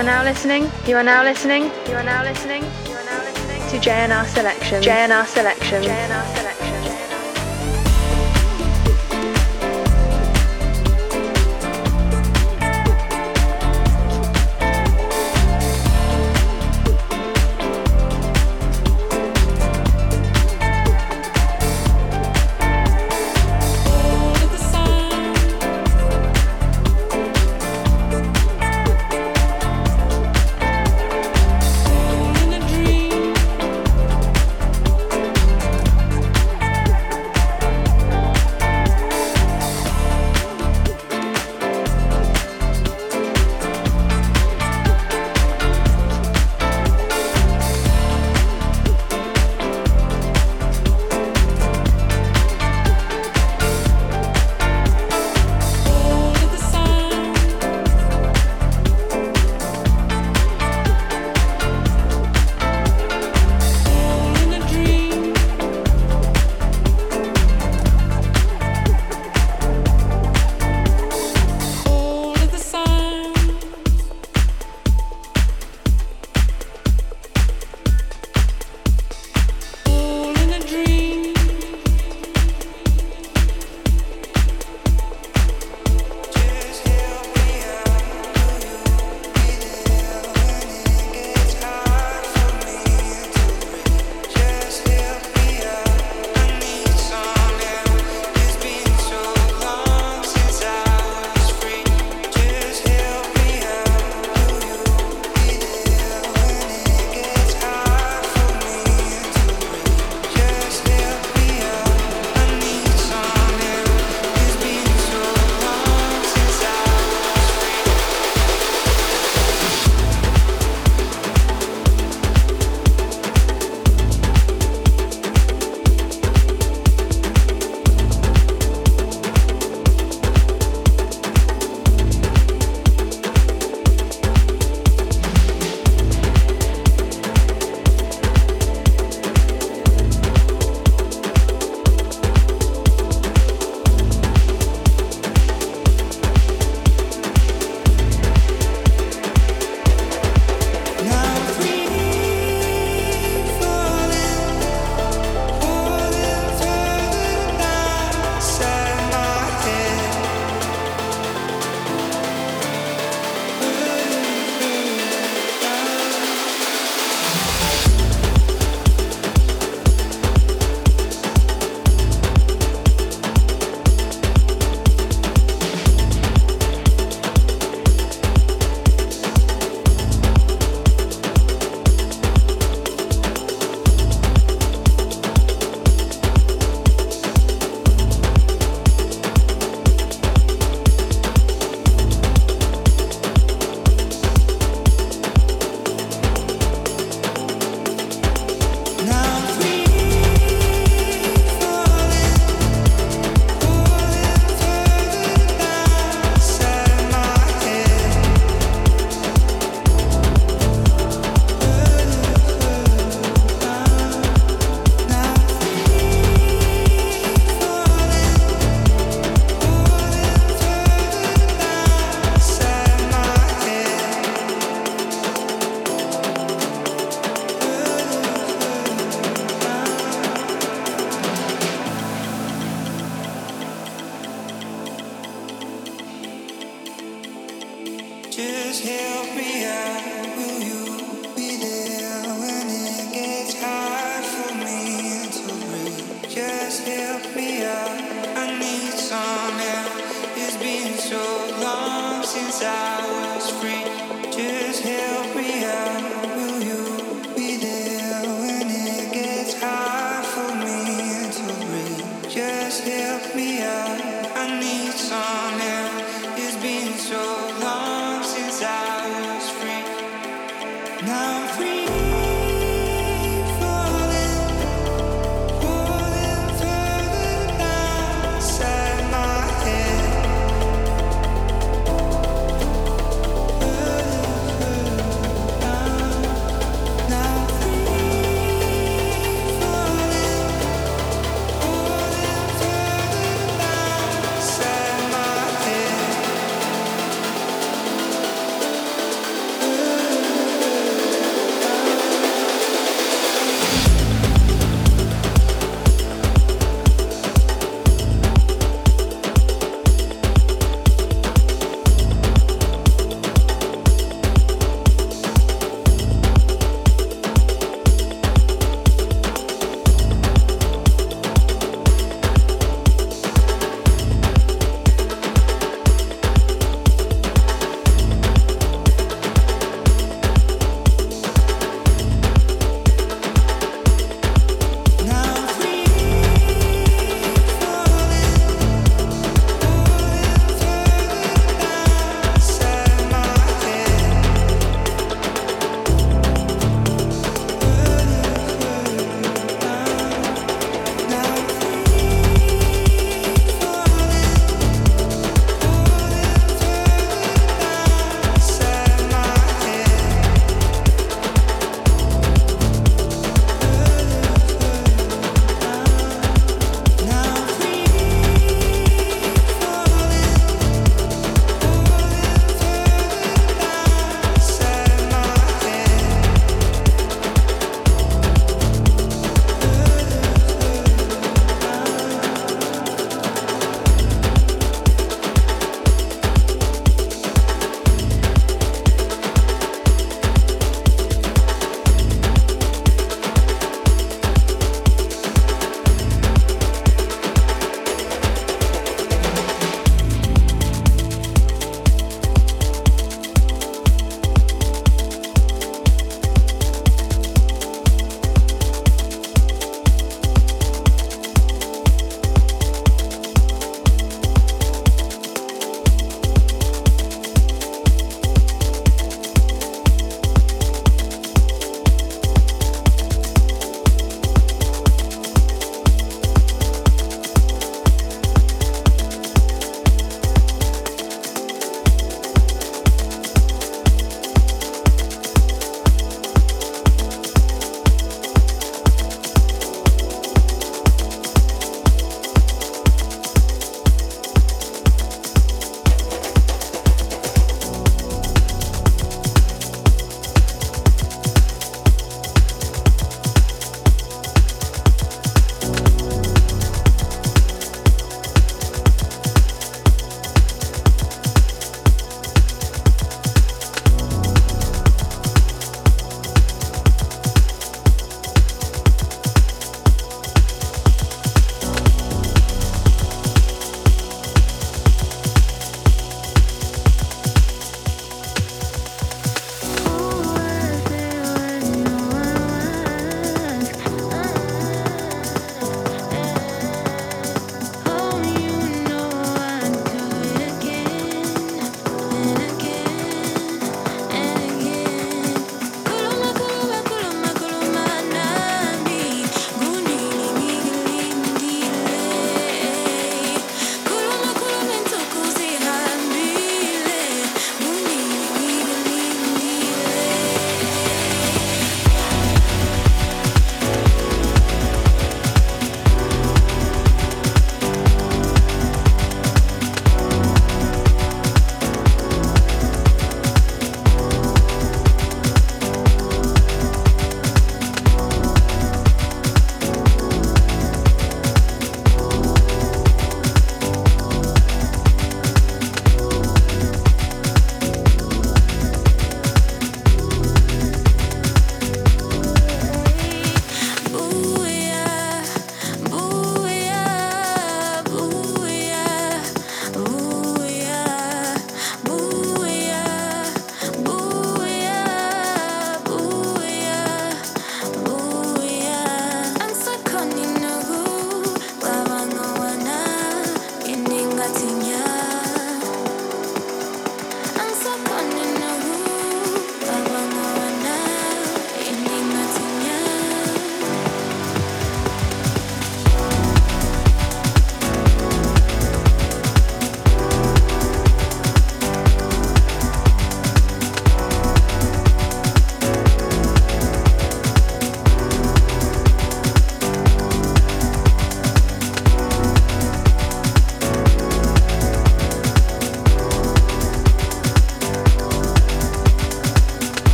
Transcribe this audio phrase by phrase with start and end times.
[0.00, 0.62] are now listening.
[0.86, 1.64] You are now listening.
[1.86, 2.62] You are now listening.
[2.86, 4.82] You are now listening to JNR Selection.
[4.82, 5.82] JNR Selection.
[5.82, 6.39] JNR Selection.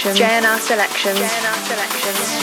[0.00, 0.26] Selection.
[0.26, 1.14] JNR selection.
[1.14, 2.39] JNR selection.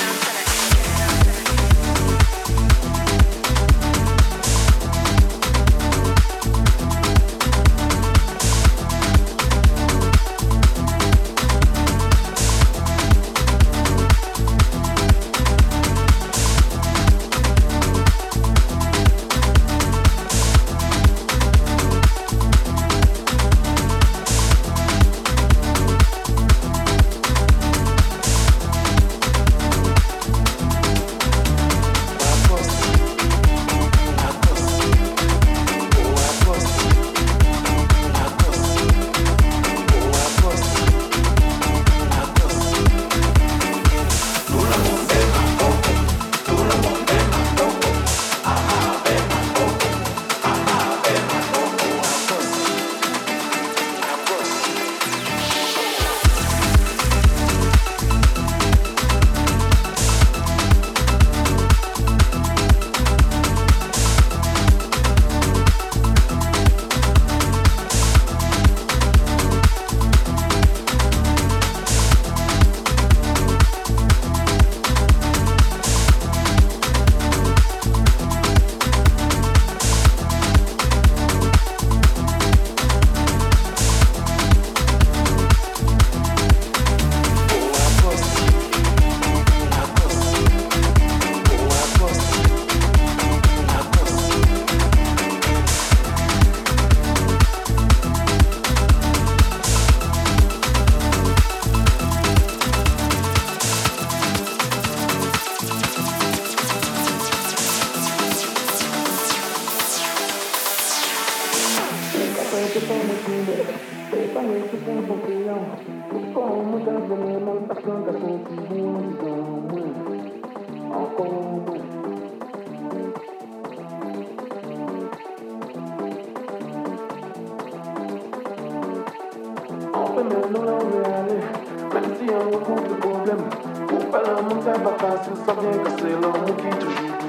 [133.00, 133.44] Problème,
[133.88, 137.27] pour pas le monde, ça va passer sans rien casser, l'homme qui te.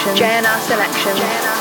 [0.00, 0.16] Selection.
[0.16, 1.16] JNR selection.
[1.16, 1.59] JNR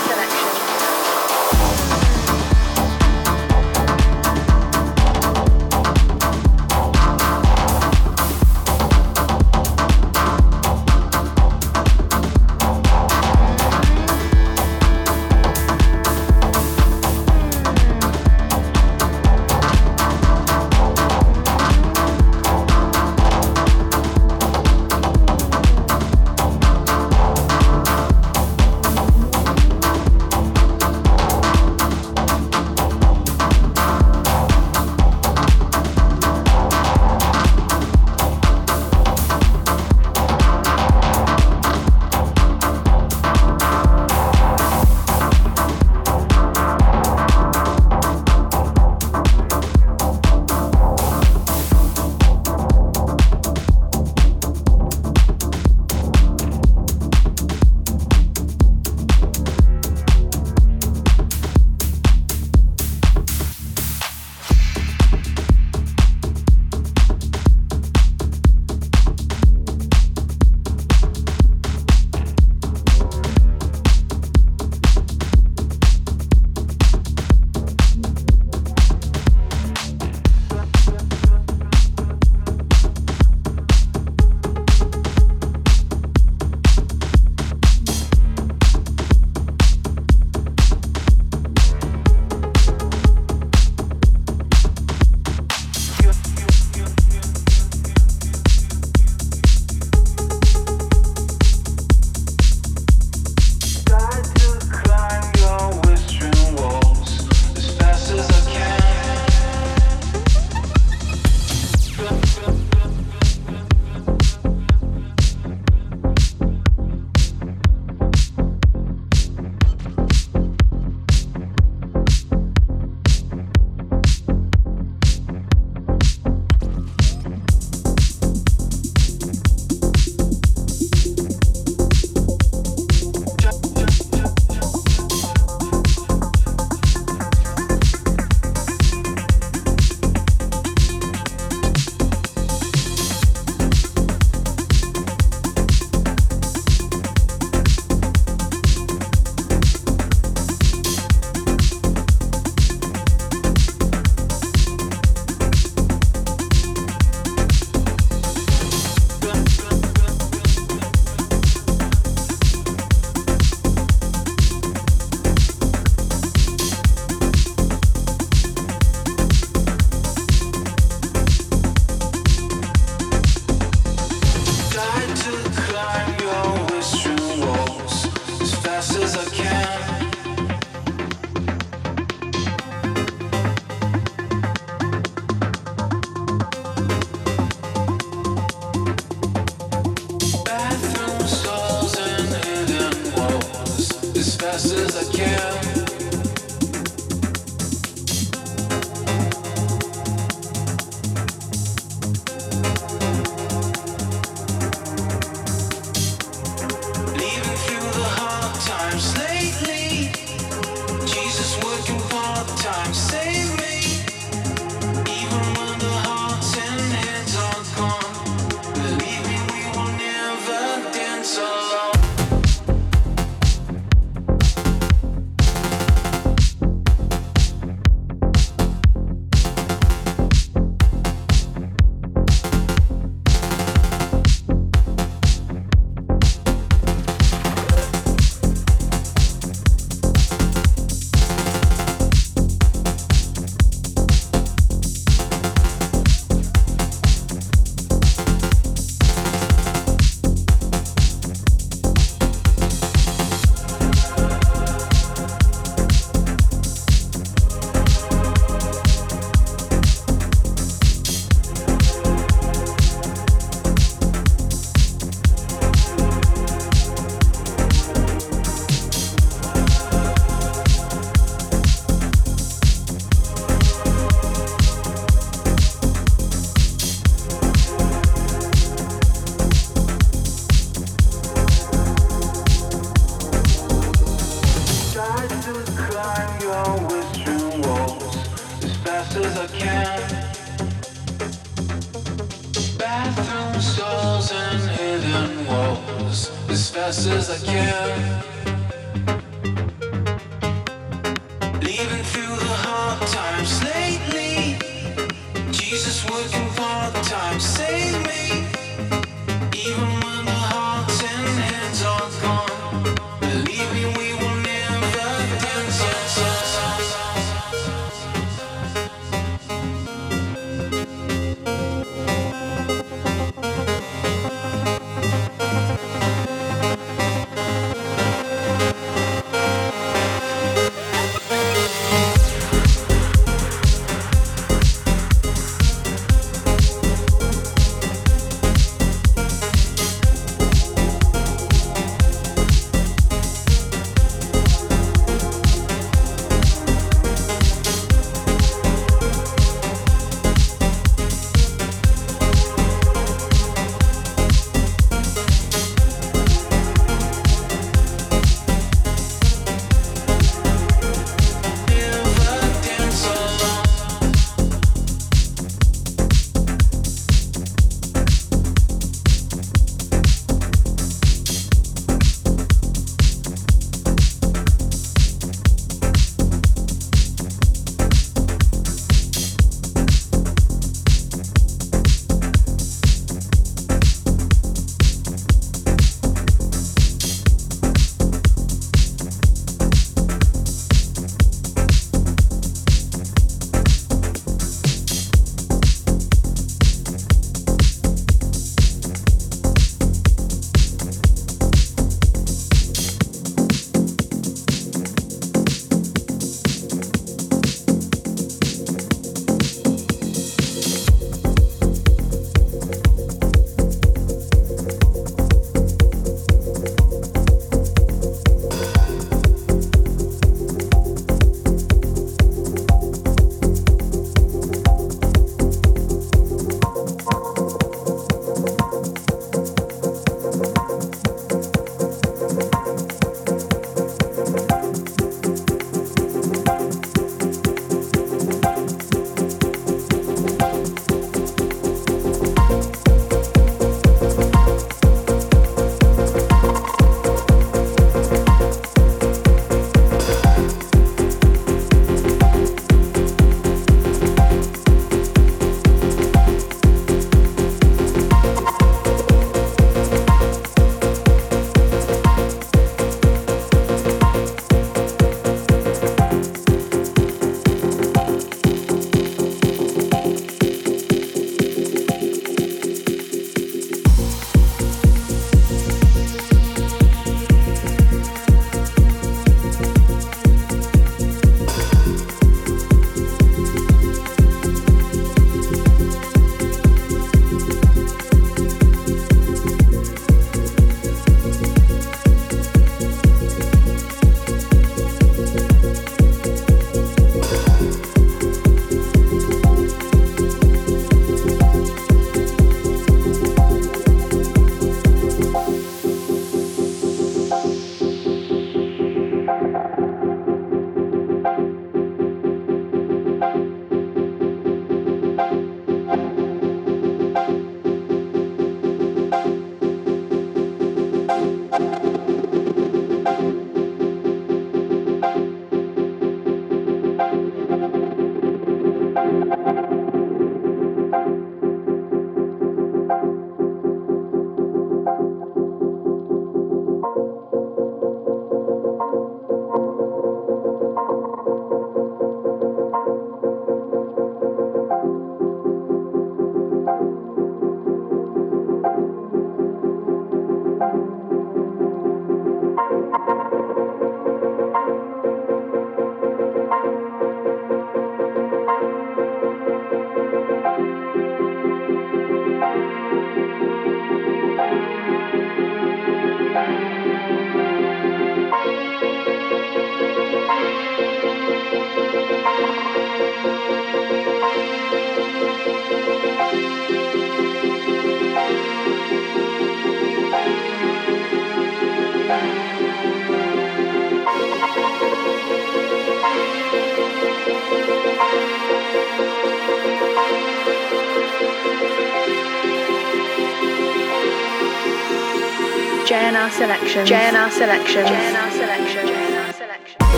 [596.39, 596.85] selection.
[596.87, 597.85] JNR selection.
[597.85, 598.28] JNR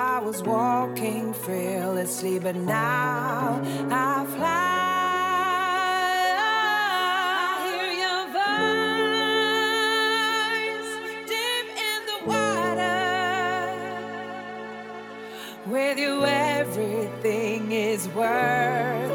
[0.00, 4.74] I was walking fearlessly, but now I fly.
[15.66, 19.07] With you, everything is worth.